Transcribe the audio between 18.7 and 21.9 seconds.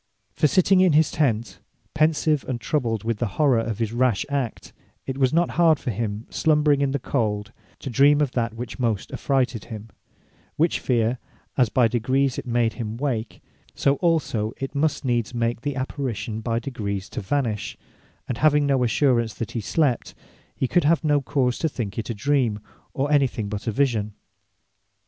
assurance that he slept, he could have no cause to